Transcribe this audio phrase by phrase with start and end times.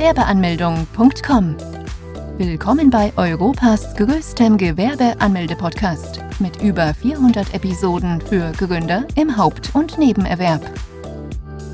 [0.00, 1.56] Gewerbeanmeldung.com.
[2.38, 10.62] Willkommen bei Europas größtem Gewerbeanmelde-Podcast mit über 400 Episoden für Gründer im Haupt- und Nebenerwerb.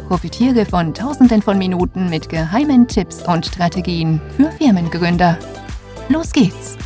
[0.08, 5.38] Profitiere von Tausenden von Minuten mit geheimen Tipps und Strategien für Firmengründer.
[6.08, 6.76] Los geht's!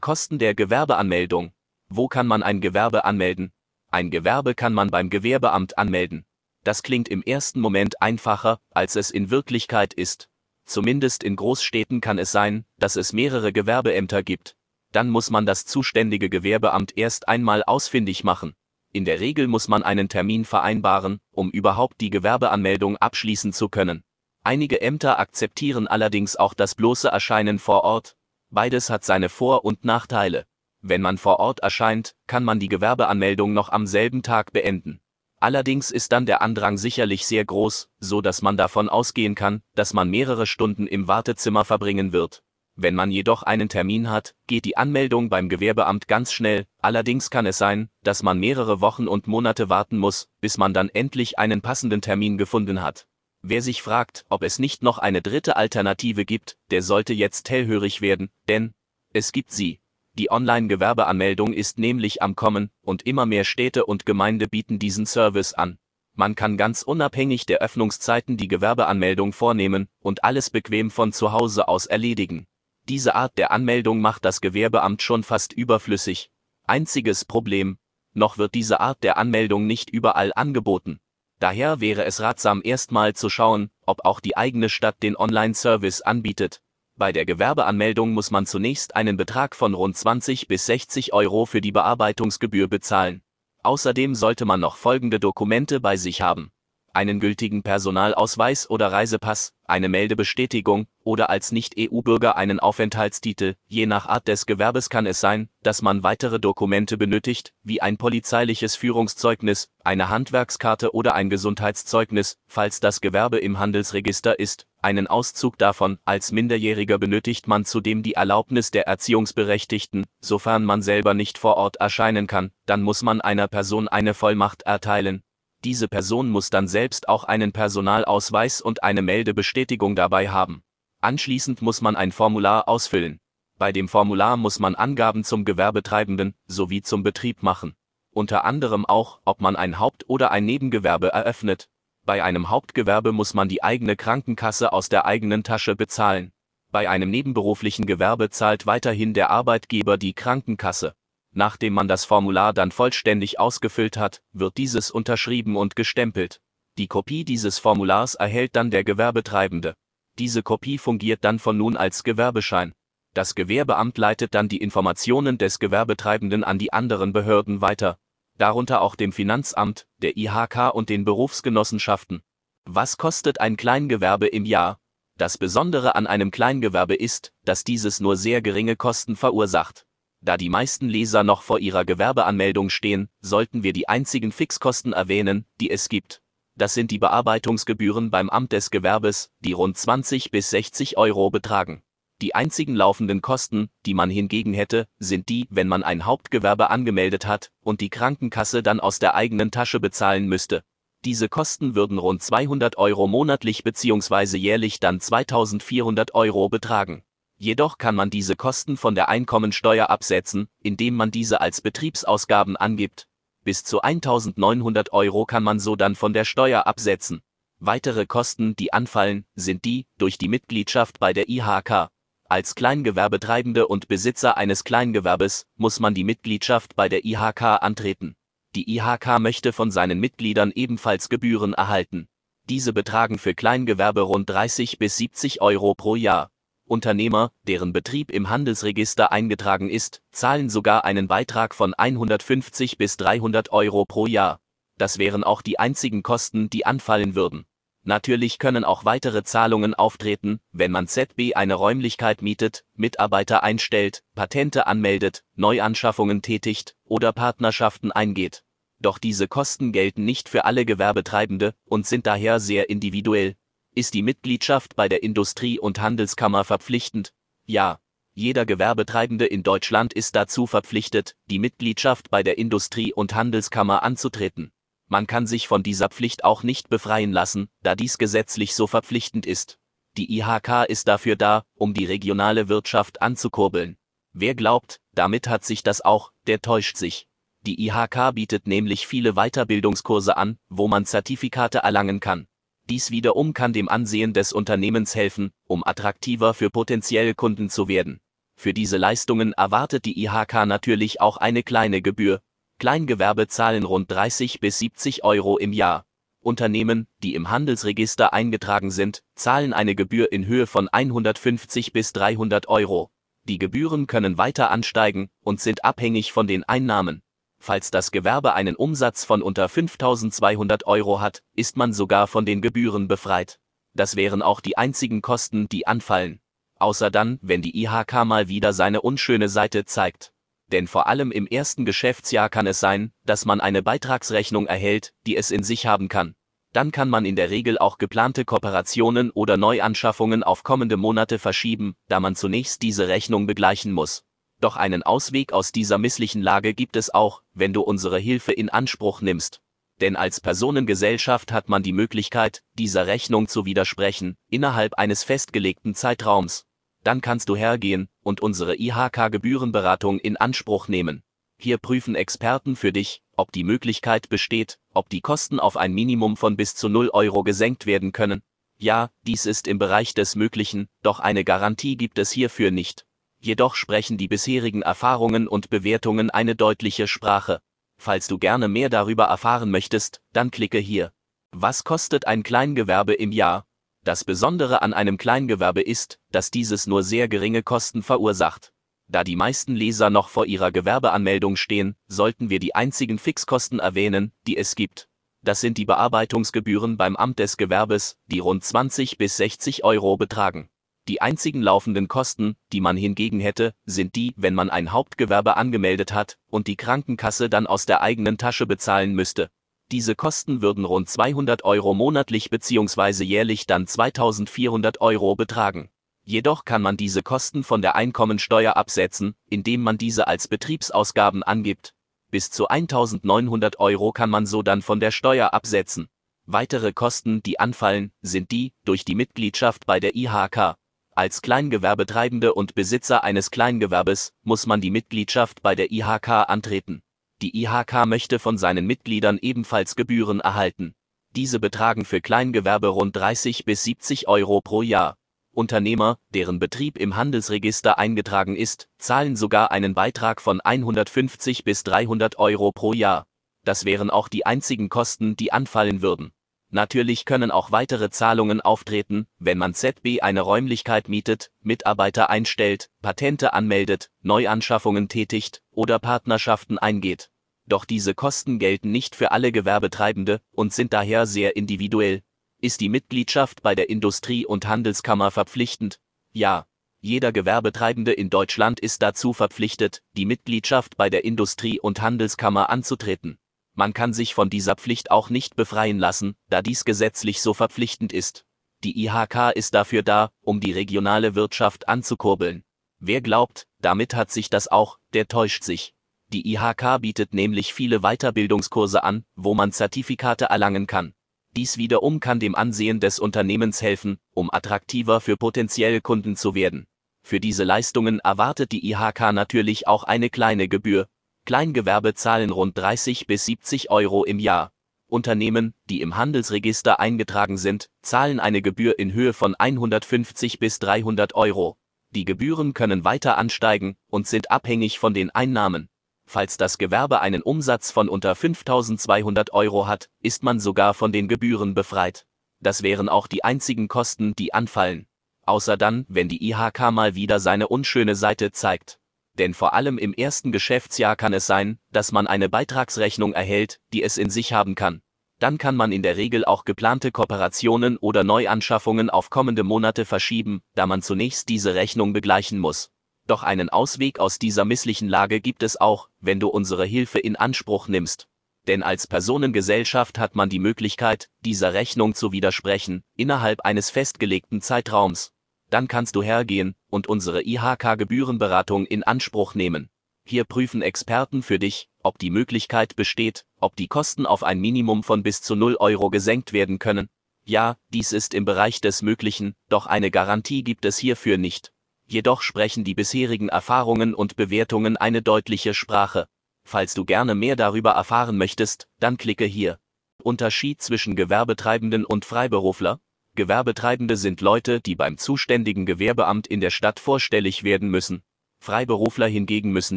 [0.00, 1.52] Kosten der Gewerbeanmeldung.
[1.88, 3.52] Wo kann man ein Gewerbe anmelden?
[3.92, 6.24] Ein Gewerbe kann man beim Gewerbeamt anmelden.
[6.68, 10.28] Das klingt im ersten Moment einfacher, als es in Wirklichkeit ist.
[10.66, 14.54] Zumindest in Großstädten kann es sein, dass es mehrere Gewerbeämter gibt.
[14.92, 18.52] Dann muss man das zuständige Gewerbeamt erst einmal ausfindig machen.
[18.92, 24.04] In der Regel muss man einen Termin vereinbaren, um überhaupt die Gewerbeanmeldung abschließen zu können.
[24.44, 28.14] Einige Ämter akzeptieren allerdings auch das bloße Erscheinen vor Ort.
[28.50, 30.44] Beides hat seine Vor- und Nachteile.
[30.82, 35.00] Wenn man vor Ort erscheint, kann man die Gewerbeanmeldung noch am selben Tag beenden.
[35.40, 39.94] Allerdings ist dann der Andrang sicherlich sehr groß, so dass man davon ausgehen kann, dass
[39.94, 42.42] man mehrere Stunden im Wartezimmer verbringen wird.
[42.74, 47.46] Wenn man jedoch einen Termin hat, geht die Anmeldung beim Gewerbeamt ganz schnell, allerdings kann
[47.46, 51.60] es sein, dass man mehrere Wochen und Monate warten muss, bis man dann endlich einen
[51.60, 53.08] passenden Termin gefunden hat.
[53.42, 58.00] Wer sich fragt, ob es nicht noch eine dritte Alternative gibt, der sollte jetzt hellhörig
[58.00, 58.72] werden, denn
[59.12, 59.80] es gibt sie.
[60.18, 65.54] Die Online-Gewerbeanmeldung ist nämlich am Kommen, und immer mehr Städte und Gemeinde bieten diesen Service
[65.54, 65.78] an.
[66.14, 71.68] Man kann ganz unabhängig der Öffnungszeiten die Gewerbeanmeldung vornehmen und alles bequem von zu Hause
[71.68, 72.48] aus erledigen.
[72.88, 76.32] Diese Art der Anmeldung macht das Gewerbeamt schon fast überflüssig.
[76.66, 77.78] Einziges Problem,
[78.12, 80.98] noch wird diese Art der Anmeldung nicht überall angeboten.
[81.38, 86.60] Daher wäre es ratsam erstmal zu schauen, ob auch die eigene Stadt den Online-Service anbietet.
[86.98, 91.60] Bei der Gewerbeanmeldung muss man zunächst einen Betrag von rund 20 bis 60 Euro für
[91.60, 93.22] die Bearbeitungsgebühr bezahlen.
[93.62, 96.50] Außerdem sollte man noch folgende Dokumente bei sich haben.
[96.92, 103.54] Einen gültigen Personalausweis oder Reisepass, eine Meldebestätigung oder als Nicht-EU-Bürger einen Aufenthaltstitel.
[103.68, 107.96] Je nach Art des Gewerbes kann es sein, dass man weitere Dokumente benötigt, wie ein
[107.96, 115.58] polizeiliches Führungszeugnis, eine Handwerkskarte oder ein Gesundheitszeugnis, falls das Gewerbe im Handelsregister ist einen Auszug
[115.58, 121.56] davon, als Minderjähriger benötigt man zudem die Erlaubnis der Erziehungsberechtigten, sofern man selber nicht vor
[121.56, 125.22] Ort erscheinen kann, dann muss man einer Person eine Vollmacht erteilen.
[125.64, 130.62] Diese Person muss dann selbst auch einen Personalausweis und eine Meldebestätigung dabei haben.
[131.00, 133.20] Anschließend muss man ein Formular ausfüllen.
[133.58, 137.74] Bei dem Formular muss man Angaben zum Gewerbetreibenden sowie zum Betrieb machen.
[138.12, 141.68] Unter anderem auch, ob man ein Haupt- oder ein Nebengewerbe eröffnet,
[142.08, 146.32] bei einem Hauptgewerbe muss man die eigene Krankenkasse aus der eigenen Tasche bezahlen.
[146.72, 150.94] Bei einem nebenberuflichen Gewerbe zahlt weiterhin der Arbeitgeber die Krankenkasse.
[151.34, 156.40] Nachdem man das Formular dann vollständig ausgefüllt hat, wird dieses unterschrieben und gestempelt.
[156.78, 159.74] Die Kopie dieses Formulars erhält dann der Gewerbetreibende.
[160.18, 162.72] Diese Kopie fungiert dann von nun als Gewerbeschein.
[163.12, 167.98] Das Gewerbeamt leitet dann die Informationen des Gewerbetreibenden an die anderen Behörden weiter,
[168.38, 172.22] darunter auch dem Finanzamt, der IHK und den Berufsgenossenschaften.
[172.64, 174.80] Was kostet ein Kleingewerbe im Jahr?
[175.16, 179.84] Das Besondere an einem Kleingewerbe ist, dass dieses nur sehr geringe Kosten verursacht.
[180.20, 185.44] Da die meisten Leser noch vor ihrer Gewerbeanmeldung stehen, sollten wir die einzigen Fixkosten erwähnen,
[185.60, 186.22] die es gibt.
[186.56, 191.82] Das sind die Bearbeitungsgebühren beim Amt des Gewerbes, die rund 20 bis 60 Euro betragen.
[192.20, 197.26] Die einzigen laufenden Kosten, die man hingegen hätte, sind die, wenn man ein Hauptgewerbe angemeldet
[197.26, 200.64] hat und die Krankenkasse dann aus der eigenen Tasche bezahlen müsste.
[201.04, 204.36] Diese Kosten würden rund 200 Euro monatlich bzw.
[204.36, 207.04] jährlich dann 2400 Euro betragen.
[207.36, 213.06] Jedoch kann man diese Kosten von der Einkommensteuer absetzen, indem man diese als Betriebsausgaben angibt.
[213.44, 217.22] Bis zu 1900 Euro kann man so dann von der Steuer absetzen.
[217.60, 221.90] Weitere Kosten, die anfallen, sind die durch die Mitgliedschaft bei der IHK.
[222.30, 228.16] Als Kleingewerbetreibende und Besitzer eines Kleingewerbes muss man die Mitgliedschaft bei der IHK antreten.
[228.54, 232.06] Die IHK möchte von seinen Mitgliedern ebenfalls Gebühren erhalten.
[232.44, 236.30] Diese betragen für Kleingewerbe rund 30 bis 70 Euro pro Jahr.
[236.66, 243.52] Unternehmer, deren Betrieb im Handelsregister eingetragen ist, zahlen sogar einen Beitrag von 150 bis 300
[243.52, 244.38] Euro pro Jahr.
[244.76, 247.46] Das wären auch die einzigen Kosten, die anfallen würden.
[247.88, 254.66] Natürlich können auch weitere Zahlungen auftreten, wenn man ZB eine Räumlichkeit mietet, Mitarbeiter einstellt, Patente
[254.66, 258.44] anmeldet, Neuanschaffungen tätigt oder Partnerschaften eingeht.
[258.78, 263.36] Doch diese Kosten gelten nicht für alle Gewerbetreibende und sind daher sehr individuell.
[263.74, 267.14] Ist die Mitgliedschaft bei der Industrie- und Handelskammer verpflichtend?
[267.46, 267.80] Ja.
[268.12, 274.52] Jeder Gewerbetreibende in Deutschland ist dazu verpflichtet, die Mitgliedschaft bei der Industrie- und Handelskammer anzutreten.
[274.88, 279.26] Man kann sich von dieser Pflicht auch nicht befreien lassen, da dies gesetzlich so verpflichtend
[279.26, 279.58] ist.
[279.98, 283.76] Die IHK ist dafür da, um die regionale Wirtschaft anzukurbeln.
[284.12, 287.06] Wer glaubt, damit hat sich das auch, der täuscht sich.
[287.42, 292.26] Die IHK bietet nämlich viele Weiterbildungskurse an, wo man Zertifikate erlangen kann.
[292.68, 298.00] Dies wiederum kann dem Ansehen des Unternehmens helfen, um attraktiver für potenzielle Kunden zu werden.
[298.36, 302.20] Für diese Leistungen erwartet die IHK natürlich auch eine kleine Gebühr.
[302.58, 305.84] Kleingewerbe zahlen rund 30 bis 70 Euro im Jahr.
[306.20, 312.48] Unternehmen, die im Handelsregister eingetragen sind, zahlen eine Gebühr in Höhe von 150 bis 300
[312.48, 312.90] Euro.
[313.24, 317.02] Die Gebühren können weiter ansteigen und sind abhängig von den Einnahmen.
[317.38, 322.42] Falls das Gewerbe einen Umsatz von unter 5200 Euro hat, ist man sogar von den
[322.42, 323.38] Gebühren befreit.
[323.74, 326.20] Das wären auch die einzigen Kosten, die anfallen.
[326.58, 330.12] Außer dann, wenn die IHK mal wieder seine unschöne Seite zeigt.
[330.52, 335.16] Denn vor allem im ersten Geschäftsjahr kann es sein, dass man eine Beitragsrechnung erhält, die
[335.16, 336.14] es in sich haben kann.
[336.52, 341.76] Dann kann man in der Regel auch geplante Kooperationen oder Neuanschaffungen auf kommende Monate verschieben,
[341.88, 344.04] da man zunächst diese Rechnung begleichen muss.
[344.40, 348.48] Doch einen Ausweg aus dieser misslichen Lage gibt es auch, wenn du unsere Hilfe in
[348.48, 349.42] Anspruch nimmst.
[349.80, 356.46] Denn als Personengesellschaft hat man die Möglichkeit, dieser Rechnung zu widersprechen, innerhalb eines festgelegten Zeitraums.
[356.88, 361.02] Dann kannst du hergehen und unsere IHK-Gebührenberatung in Anspruch nehmen.
[361.36, 366.16] Hier prüfen Experten für dich, ob die Möglichkeit besteht, ob die Kosten auf ein Minimum
[366.16, 368.22] von bis zu 0 Euro gesenkt werden können.
[368.56, 372.86] Ja, dies ist im Bereich des Möglichen, doch eine Garantie gibt es hierfür nicht.
[373.20, 377.42] Jedoch sprechen die bisherigen Erfahrungen und Bewertungen eine deutliche Sprache.
[377.76, 380.92] Falls du gerne mehr darüber erfahren möchtest, dann klicke hier.
[381.32, 383.44] Was kostet ein Kleingewerbe im Jahr?
[383.88, 388.52] Das Besondere an einem Kleingewerbe ist, dass dieses nur sehr geringe Kosten verursacht.
[388.86, 394.12] Da die meisten Leser noch vor ihrer Gewerbeanmeldung stehen, sollten wir die einzigen Fixkosten erwähnen,
[394.26, 394.90] die es gibt.
[395.22, 400.50] Das sind die Bearbeitungsgebühren beim Amt des Gewerbes, die rund 20 bis 60 Euro betragen.
[400.86, 405.94] Die einzigen laufenden Kosten, die man hingegen hätte, sind die, wenn man ein Hauptgewerbe angemeldet
[405.94, 409.30] hat und die Krankenkasse dann aus der eigenen Tasche bezahlen müsste.
[409.70, 413.04] Diese Kosten würden rund 200 Euro monatlich bzw.
[413.04, 415.68] jährlich dann 2400 Euro betragen.
[416.04, 421.74] Jedoch kann man diese Kosten von der Einkommensteuer absetzen, indem man diese als Betriebsausgaben angibt.
[422.10, 425.88] Bis zu 1900 Euro kann man so dann von der Steuer absetzen.
[426.24, 430.56] Weitere Kosten, die anfallen, sind die durch die Mitgliedschaft bei der IHK.
[430.94, 436.82] Als Kleingewerbetreibende und Besitzer eines Kleingewerbes muss man die Mitgliedschaft bei der IHK antreten.
[437.20, 440.74] Die IHK möchte von seinen Mitgliedern ebenfalls Gebühren erhalten.
[441.16, 444.96] Diese betragen für Kleingewerbe rund 30 bis 70 Euro pro Jahr.
[445.32, 452.18] Unternehmer, deren Betrieb im Handelsregister eingetragen ist, zahlen sogar einen Beitrag von 150 bis 300
[452.18, 453.04] Euro pro Jahr.
[453.44, 456.12] Das wären auch die einzigen Kosten, die anfallen würden.
[456.50, 463.34] Natürlich können auch weitere Zahlungen auftreten, wenn man ZB eine Räumlichkeit mietet, Mitarbeiter einstellt, Patente
[463.34, 467.10] anmeldet, Neuanschaffungen tätigt oder Partnerschaften eingeht.
[467.44, 472.02] Doch diese Kosten gelten nicht für alle Gewerbetreibende und sind daher sehr individuell.
[472.40, 475.80] Ist die Mitgliedschaft bei der Industrie- und Handelskammer verpflichtend?
[476.12, 476.46] Ja.
[476.80, 483.18] Jeder Gewerbetreibende in Deutschland ist dazu verpflichtet, die Mitgliedschaft bei der Industrie- und Handelskammer anzutreten.
[483.58, 487.92] Man kann sich von dieser Pflicht auch nicht befreien lassen, da dies gesetzlich so verpflichtend
[487.92, 488.24] ist.
[488.62, 492.44] Die IHK ist dafür da, um die regionale Wirtschaft anzukurbeln.
[492.78, 495.74] Wer glaubt, damit hat sich das auch, der täuscht sich.
[496.12, 500.94] Die IHK bietet nämlich viele Weiterbildungskurse an, wo man Zertifikate erlangen kann.
[501.36, 506.68] Dies wiederum kann dem Ansehen des Unternehmens helfen, um attraktiver für potenzielle Kunden zu werden.
[507.02, 510.86] Für diese Leistungen erwartet die IHK natürlich auch eine kleine Gebühr,
[511.28, 514.50] Kleingewerbe zahlen rund 30 bis 70 Euro im Jahr.
[514.86, 521.14] Unternehmen, die im Handelsregister eingetragen sind, zahlen eine Gebühr in Höhe von 150 bis 300
[521.14, 521.58] Euro.
[521.90, 525.68] Die Gebühren können weiter ansteigen und sind abhängig von den Einnahmen.
[526.06, 531.08] Falls das Gewerbe einen Umsatz von unter 5200 Euro hat, ist man sogar von den
[531.08, 532.06] Gebühren befreit.
[532.40, 534.86] Das wären auch die einzigen Kosten, die anfallen.
[535.26, 538.78] Außer dann, wenn die IHK mal wieder seine unschöne Seite zeigt
[539.18, 543.82] denn vor allem im ersten Geschäftsjahr kann es sein, dass man eine Beitragsrechnung erhält, die
[543.82, 544.82] es in sich haben kann.
[545.18, 550.42] Dann kann man in der Regel auch geplante Kooperationen oder Neuanschaffungen auf kommende Monate verschieben,
[550.54, 552.70] da man zunächst diese Rechnung begleichen muss.
[553.08, 557.16] Doch einen Ausweg aus dieser misslichen Lage gibt es auch, wenn du unsere Hilfe in
[557.16, 558.06] Anspruch nimmst.
[558.46, 565.12] Denn als Personengesellschaft hat man die Möglichkeit, dieser Rechnung zu widersprechen, innerhalb eines festgelegten Zeitraums
[565.50, 569.70] dann kannst du hergehen und unsere IHK-Gebührenberatung in Anspruch nehmen.
[570.04, 574.82] Hier prüfen Experten für dich, ob die Möglichkeit besteht, ob die Kosten auf ein Minimum
[574.82, 576.88] von bis zu 0 Euro gesenkt werden können.
[577.24, 581.52] Ja, dies ist im Bereich des Möglichen, doch eine Garantie gibt es hierfür nicht.
[581.86, 586.08] Jedoch sprechen die bisherigen Erfahrungen und Bewertungen eine deutliche Sprache.
[586.44, 589.58] Falls du gerne mehr darüber erfahren möchtest, dann klicke hier.
[590.02, 592.80] Unterschied zwischen Gewerbetreibenden und Freiberufler?
[593.18, 598.04] Gewerbetreibende sind Leute, die beim zuständigen Gewerbeamt in der Stadt vorstellig werden müssen.
[598.38, 599.76] Freiberufler hingegen müssen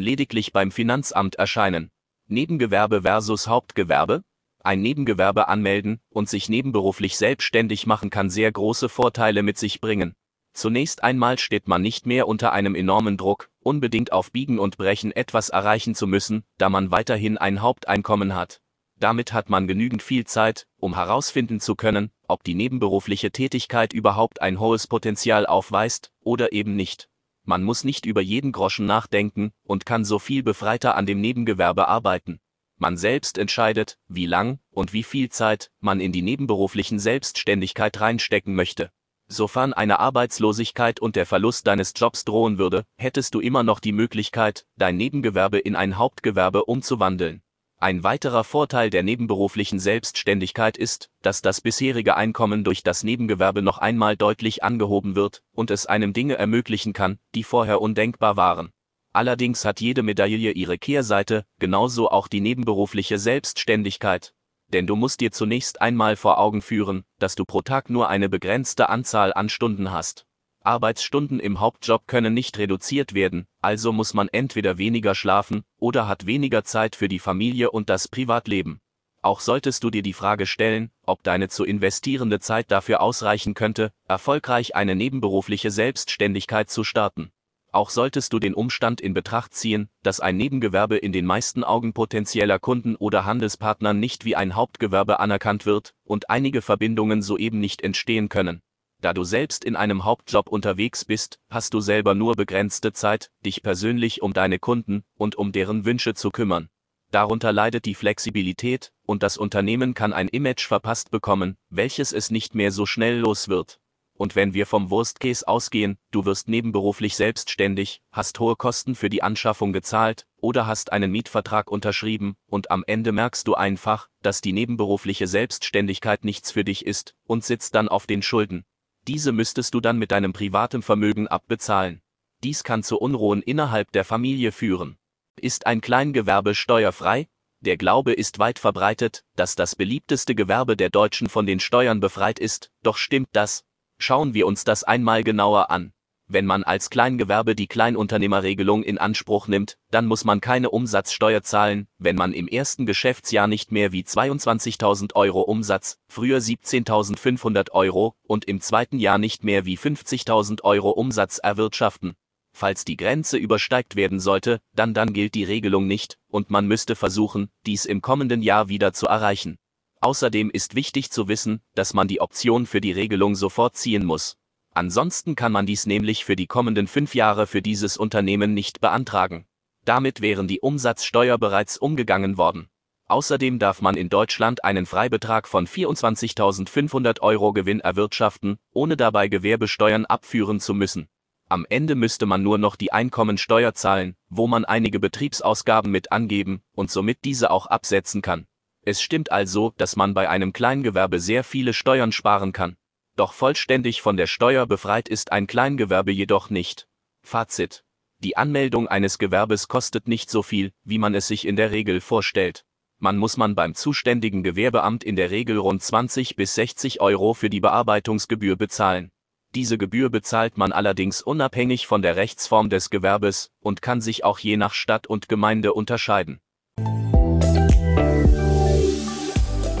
[0.00, 1.90] lediglich beim Finanzamt erscheinen.
[2.28, 4.22] Nebengewerbe versus Hauptgewerbe?
[4.60, 10.14] Ein Nebengewerbe anmelden und sich nebenberuflich selbstständig machen kann sehr große Vorteile mit sich bringen.
[10.52, 15.10] Zunächst einmal steht man nicht mehr unter einem enormen Druck, unbedingt auf Biegen und Brechen
[15.10, 18.60] etwas erreichen zu müssen, da man weiterhin ein Haupteinkommen hat.
[19.02, 24.40] Damit hat man genügend viel Zeit, um herausfinden zu können, ob die nebenberufliche Tätigkeit überhaupt
[24.40, 27.08] ein hohes Potenzial aufweist oder eben nicht.
[27.42, 31.88] Man muss nicht über jeden Groschen nachdenken und kann so viel befreiter an dem Nebengewerbe
[31.88, 32.38] arbeiten.
[32.76, 38.54] Man selbst entscheidet, wie lang und wie viel Zeit man in die nebenberuflichen Selbstständigkeit reinstecken
[38.54, 38.92] möchte.
[39.26, 43.90] Sofern eine Arbeitslosigkeit und der Verlust deines Jobs drohen würde, hättest du immer noch die
[43.90, 47.42] Möglichkeit, dein Nebengewerbe in ein Hauptgewerbe umzuwandeln.
[47.82, 53.78] Ein weiterer Vorteil der nebenberuflichen Selbstständigkeit ist, dass das bisherige Einkommen durch das Nebengewerbe noch
[53.78, 58.70] einmal deutlich angehoben wird und es einem Dinge ermöglichen kann, die vorher undenkbar waren.
[59.12, 64.32] Allerdings hat jede Medaille ihre Kehrseite, genauso auch die nebenberufliche Selbstständigkeit.
[64.68, 68.28] Denn du musst dir zunächst einmal vor Augen führen, dass du pro Tag nur eine
[68.28, 70.24] begrenzte Anzahl an Stunden hast.
[70.64, 76.26] Arbeitsstunden im Hauptjob können nicht reduziert werden, also muss man entweder weniger schlafen oder hat
[76.26, 78.80] weniger Zeit für die Familie und das Privatleben.
[79.22, 83.92] Auch solltest du dir die Frage stellen, ob deine zu investierende Zeit dafür ausreichen könnte,
[84.08, 87.30] erfolgreich eine nebenberufliche Selbstständigkeit zu starten.
[87.70, 91.94] Auch solltest du den Umstand in Betracht ziehen, dass ein Nebengewerbe in den meisten Augen
[91.94, 97.80] potenzieller Kunden oder Handelspartnern nicht wie ein Hauptgewerbe anerkannt wird und einige Verbindungen soeben nicht
[97.80, 98.60] entstehen können.
[99.02, 103.64] Da du selbst in einem Hauptjob unterwegs bist, hast du selber nur begrenzte Zeit, dich
[103.64, 106.68] persönlich um deine Kunden und um deren Wünsche zu kümmern.
[107.10, 112.54] Darunter leidet die Flexibilität, und das Unternehmen kann ein Image verpasst bekommen, welches es nicht
[112.54, 113.80] mehr so schnell los wird.
[114.14, 119.10] Und wenn wir vom Worst Case ausgehen, du wirst nebenberuflich selbstständig, hast hohe Kosten für
[119.10, 124.42] die Anschaffung gezahlt oder hast einen Mietvertrag unterschrieben und am Ende merkst du einfach, dass
[124.42, 128.64] die nebenberufliche Selbstständigkeit nichts für dich ist und sitzt dann auf den Schulden.
[129.08, 132.02] Diese müsstest du dann mit deinem privaten Vermögen abbezahlen.
[132.42, 134.96] Dies kann zu Unruhen innerhalb der Familie führen.
[135.40, 137.28] Ist ein Kleingewerbe steuerfrei?
[137.60, 142.38] Der Glaube ist weit verbreitet, dass das beliebteste Gewerbe der Deutschen von den Steuern befreit
[142.38, 143.64] ist, doch stimmt das?
[143.98, 145.92] Schauen wir uns das einmal genauer an.
[146.32, 151.88] Wenn man als Kleingewerbe die Kleinunternehmerregelung in Anspruch nimmt, dann muss man keine Umsatzsteuer zahlen,
[151.98, 158.46] wenn man im ersten Geschäftsjahr nicht mehr wie 22.000 Euro Umsatz, früher 17.500 Euro, und
[158.46, 162.14] im zweiten Jahr nicht mehr wie 50.000 Euro Umsatz erwirtschaften.
[162.54, 166.96] Falls die Grenze übersteigt werden sollte, dann dann gilt die Regelung nicht, und man müsste
[166.96, 169.58] versuchen, dies im kommenden Jahr wieder zu erreichen.
[170.00, 174.38] Außerdem ist wichtig zu wissen, dass man die Option für die Regelung sofort ziehen muss.
[174.74, 179.46] Ansonsten kann man dies nämlich für die kommenden fünf Jahre für dieses Unternehmen nicht beantragen.
[179.84, 182.68] Damit wären die Umsatzsteuer bereits umgegangen worden.
[183.06, 190.06] Außerdem darf man in Deutschland einen Freibetrag von 24.500 Euro Gewinn erwirtschaften, ohne dabei Gewerbesteuern
[190.06, 191.08] abführen zu müssen.
[191.50, 196.62] Am Ende müsste man nur noch die Einkommensteuer zahlen, wo man einige Betriebsausgaben mit angeben
[196.72, 198.46] und somit diese auch absetzen kann.
[198.80, 202.76] Es stimmt also, dass man bei einem Kleingewerbe sehr viele Steuern sparen kann.
[203.16, 206.88] Doch vollständig von der Steuer befreit ist ein Kleingewerbe jedoch nicht.
[207.22, 207.84] Fazit.
[208.18, 212.00] Die Anmeldung eines Gewerbes kostet nicht so viel, wie man es sich in der Regel
[212.00, 212.64] vorstellt.
[212.98, 217.50] Man muss man beim zuständigen Gewerbeamt in der Regel rund 20 bis 60 Euro für
[217.50, 219.10] die Bearbeitungsgebühr bezahlen.
[219.54, 224.38] Diese Gebühr bezahlt man allerdings unabhängig von der Rechtsform des Gewerbes und kann sich auch
[224.38, 226.40] je nach Stadt und Gemeinde unterscheiden.